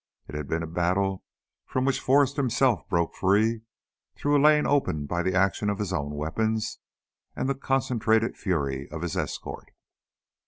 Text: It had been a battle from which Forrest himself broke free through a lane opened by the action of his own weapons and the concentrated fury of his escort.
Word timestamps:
It 0.27 0.33
had 0.33 0.47
been 0.47 0.63
a 0.63 0.67
battle 0.67 1.23
from 1.67 1.85
which 1.85 1.99
Forrest 1.99 2.35
himself 2.35 2.89
broke 2.89 3.13
free 3.13 3.61
through 4.15 4.35
a 4.35 4.41
lane 4.41 4.65
opened 4.65 5.07
by 5.07 5.21
the 5.21 5.35
action 5.35 5.69
of 5.69 5.77
his 5.77 5.93
own 5.93 6.15
weapons 6.15 6.79
and 7.35 7.47
the 7.47 7.53
concentrated 7.53 8.35
fury 8.35 8.89
of 8.89 9.03
his 9.03 9.15
escort. 9.15 9.69